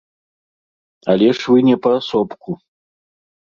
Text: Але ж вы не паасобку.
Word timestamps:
Але 1.13 1.29
ж 1.41 1.53
вы 1.53 1.59
не 1.69 1.77
паасобку. 1.85 2.59